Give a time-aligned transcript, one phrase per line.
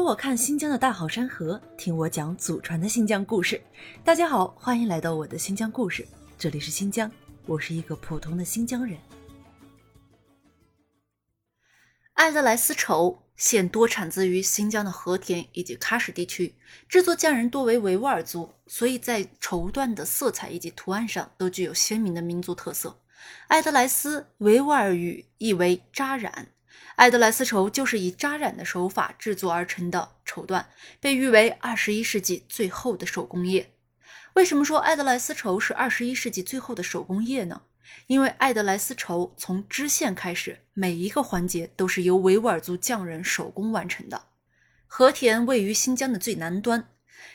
[0.00, 3.60] 跟我看新疆的大好山河，听我讲祖传的新疆故事。
[4.02, 7.12] 大家好，欢迎来到我的新疆故事，这里是新疆，
[7.44, 8.96] 我是一个普通的新疆人。
[12.14, 16.54] 艾德莱丝绸现多产自于新疆的和田以及喀什地区，
[16.88, 22.98] 制作匠人多为维吾尔族，所以在绸缎的色彩以及图案上都具有鲜明的民族特色。
[23.48, 26.48] 艾德莱斯维吾尔语意为扎染。
[26.96, 30.66] 艾德莱丝绸就是以扎染的手法制作而成的绸缎，
[31.00, 33.72] 被誉为二十一世纪最后的手工业。
[34.34, 37.62] 为什么说艾德莱丝绸是二十一世纪最后的手工业呢？
[38.06, 44.26] 因为艾德莱丝绸从织线开始，每一个环节都是由维吾尔族匠人手工完成的。
[44.86, 46.88] 和田位于新疆的最南端，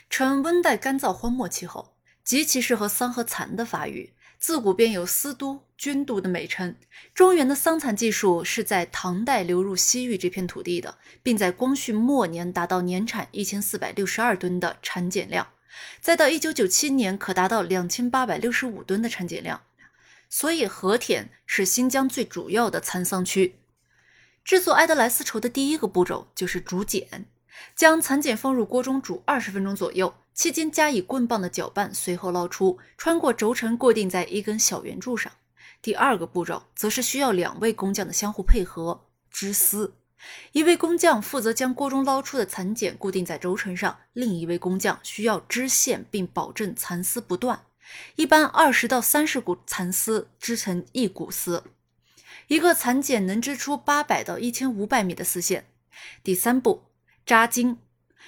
[0.08, 1.95] 呈温带干燥荒漠气候，
[2.26, 4.12] 极其适合桑和蚕的发育。
[4.38, 6.76] 自古便有丝都、军都的美称。
[7.14, 15.46] 中原的桑蚕技术是在唐代流入西域这片土地的，并在光绪末年达到年产一千四百六十二吨的产茧量，
[16.02, 19.62] 再到一九九七年可达到两千八百六十五吨的产茧量。
[20.28, 23.60] 所以和田是新疆最主要的蚕桑区。
[24.44, 27.26] 制作埃德莱丝绸的第一个步骤就是竹茧，
[27.74, 30.14] 将蚕茧放入锅中煮二十分钟左右。
[30.36, 35.32] 期间加以棍棒的搅拌，随后捞出，穿过轴承固定在一根小圆柱上。
[35.80, 39.94] 第二个步骤则是需要两位工匠的相互配合织丝，
[40.52, 47.62] 一位工匠负责将锅中捞出的蚕茧固定在轴承上，另一位工匠需要织线并保证蚕丝不断。
[48.16, 51.64] 一般二十到三十股蚕丝织成一股丝，
[52.48, 55.64] 一个蚕茧能织出八百到一千五百米的丝线。
[56.22, 56.82] 第三步
[57.24, 57.78] 扎经。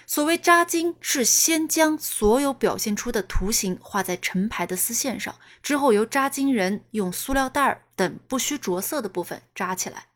[0.06, 10.06] 所谓扎金，是先将所有表现出的图形画在成排的丝线上，之后由扎金人用塑料袋等不需着色的部分扎起来。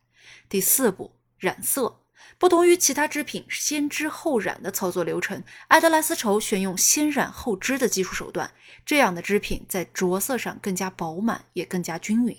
[0.48, 1.98] 第四步，染色。
[2.38, 8.50] 不同于其他织品先织后染的操作流程，爱德莱丝绸选用先染后织的技术手段，
[8.84, 12.36] 这样的织品在着色上更加饱满，也更加均匀。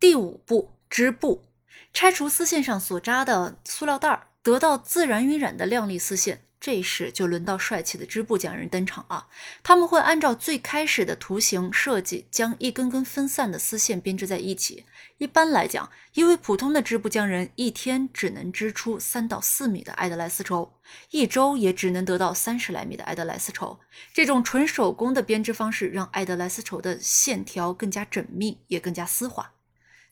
[0.00, 1.44] 第五步，织布。
[1.92, 6.44] 拆除丝线上所扎的塑料袋儿，得到自然晕染的亮丽丝线。
[6.64, 9.26] 这时就轮到帅气的织布匠人登场了。
[9.62, 14.86] 他们会按照最开始的图形设计，将一根根分散的丝线编织在一起。
[15.18, 20.72] 一般来讲，一位普通的织布匠人一天只能织出三到四米的艾德莱丝绸，
[21.10, 23.78] 一周也只能得到三十来米的艾德莱丝绸。
[24.14, 29.53] 这种纯手工的编织方式，让艾德莱丝绸的线条更加缜密，也更加丝滑。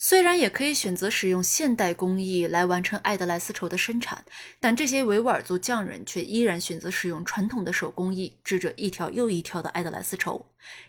[0.04, 4.24] 虽然也可以选择使用现代工艺来完成艾德莱丝绸的生产，
[4.58, 10.44] 但这些维吾尔族匠人却依然选择使用传统的手工艺织着一条又一条的艾德莱丝绸。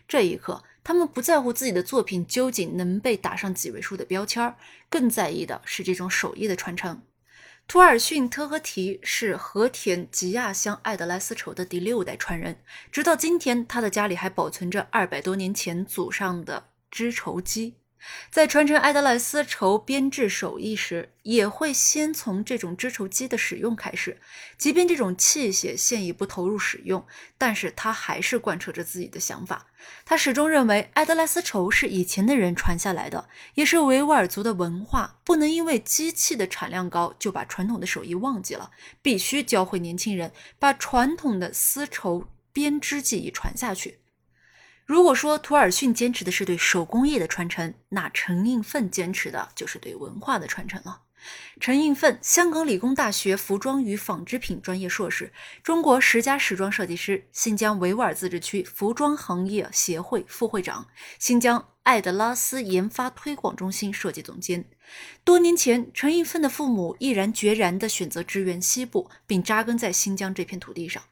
[0.08, 4.52] 这一刻，他们不在乎自己的作品究竟能被打上几位数的标签，
[4.90, 7.00] 更在意的是这种手艺的传承。
[7.68, 12.56] 图尔逊·特和提是和田吉亚乡艾德莱丝绸的第六代传人，
[12.90, 17.76] 直到今天，他的家里还保存着二百多年前祖上的织绸机。
[18.30, 24.20] 在传承埃德莱丝绸编制手艺时，也会先从这种织绸机的使用开始。
[24.58, 27.06] 即便这种器械现已不投入使用，
[27.38, 29.66] 但是他还是贯彻着自己的想法。
[30.04, 35.18] 他始终认为，埃德莱丝绸是以前的人传下来的，也是维吾尔族的文化。
[35.24, 38.70] 不能因为机器的产量高，就把传统的手艺忘记了。
[39.02, 43.98] 必须教会年轻人，把传统的丝绸编织技艺传下去。
[44.86, 51.00] 如果说图尔逊坚持的是对手工业的传承，那陈应奋坚持的就是对文化的传承了。
[51.58, 60.86] 陈应奋，香港理工大学服装与纺织品专业硕士，中国十佳时装设计师，新疆维吾尔自治区服装行业协会副会长，
[61.18, 64.66] 新疆艾德拉斯研发推广中心设计总监。
[65.24, 71.02] 多年前，陈应奋的父母毅然决然地选择支援西部，并扎根在新疆这片土地上。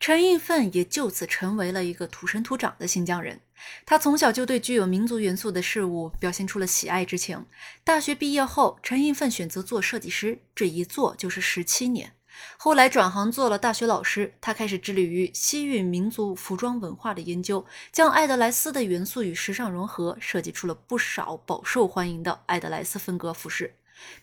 [0.00, 3.38] 陈应奋也就此成为了一个土生土长的新疆人。
[3.84, 7.44] 他从小就对具有民族元素的事物表现出了喜爱之情。
[7.84, 12.14] 大学毕业后，陈应奋选择做设计师，这一做就是十七年。
[12.56, 23.74] 后来转行做了大学老师，他开始致力于西域民族服装文化的研究，将艾德莱斯的元素与时尚融合，设计出了不少饱受欢迎的艾德莱斯风格服饰。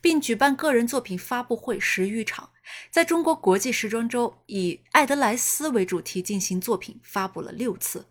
[0.01, 2.49] 并举办个人作品发布会十余场，
[2.89, 8.05] 在中国国际时装周以爱德莱斯为主题进行作品发布了六次。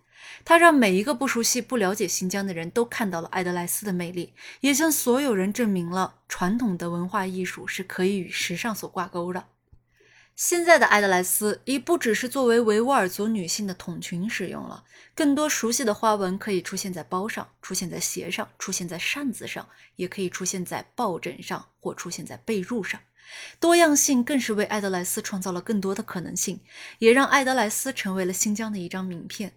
[0.45, 9.45] 他让每一个不熟悉、不了解新疆的人都看到了艾德莱斯的魅力，也向所有人证明了传统的文化艺术是可以与时尚所挂钩的。
[10.37, 14.85] 现在的艾德莱斯已不只是作为维吾尔族女性的筒裙使用了，
[15.15, 19.67] 更多熟悉的花纹可以出现在包上，出现在鞋上，出现在扇子上，
[19.97, 23.01] 也可以出现在抱枕上或出现在被褥上。
[23.59, 26.61] 多样性更是为艾德莱斯创造了更多的可能性，
[26.99, 29.55] 也让艾德莱斯成为了新疆的一张名片。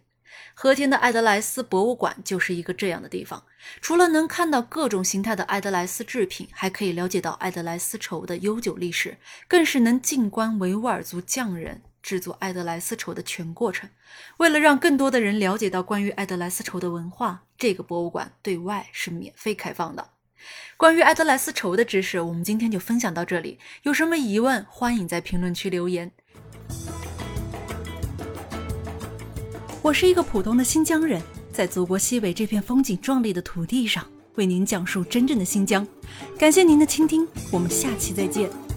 [0.53, 3.43] 和田的艾德莱斯博物馆就是一个这样的地方。
[3.81, 9.17] 除了能看到各种形态的艾德莱斯制品，还可以了解到艾德莱斯绸的悠久历史，
[9.47, 13.89] 更是能静观维吾尔族匠人制作艾德莱斯绸的全过程。
[14.37, 20.09] 为了让更多的人了解到关于艾德莱斯绸的文化，这个博物馆对外是免费开放的。
[20.77, 23.59] 关于艾德莱斯绸的知识，我们今天就分享到这里。
[23.83, 26.11] 有什么疑问，欢迎在评论区留言。
[29.89, 31.19] 我是一个普通的新疆人，
[31.51, 34.05] 在祖国西北这片风景壮丽的土地上，
[34.35, 35.85] 为您讲述真正的新疆。
[36.37, 38.68] 感谢您的倾听，我们下期再见。